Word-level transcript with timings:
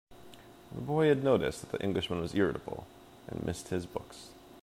The 0.73 0.81
boy 0.81 1.09
had 1.09 1.23
noticed 1.23 1.61
that 1.61 1.71
the 1.73 1.83
Englishman 1.83 2.21
was 2.21 2.33
irritable, 2.33 2.87
and 3.27 3.45
missed 3.45 3.67
his 3.67 3.85
books. 3.85 4.29